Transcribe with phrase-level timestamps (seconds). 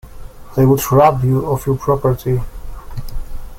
[0.55, 2.39] They would rob you of your property.